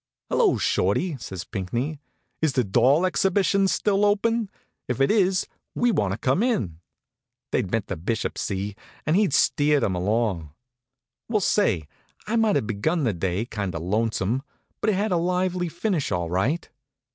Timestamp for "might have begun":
12.35-13.03